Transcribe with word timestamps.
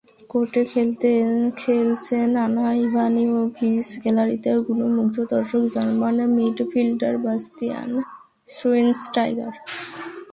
কোর্টে 0.29 0.61
খেলছেন 1.57 2.31
Ana 2.45 2.67
Ivanovic, 2.85 3.87
গ্যালারিতে 4.03 4.51
গুণমুগ্ধ 4.67 5.17
দর্শক 5.33 5.63
জার্মান 5.73 6.17
মিডফিল্ডার 6.35 7.15
বাস্তিয়ান 7.25 7.91
শোয়েনস্টাইগার। 8.47 9.53